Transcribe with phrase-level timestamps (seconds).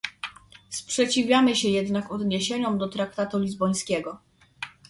[0.69, 4.19] Sprzeciwiamy się jednak odniesieniom do traktatu lizbońskiego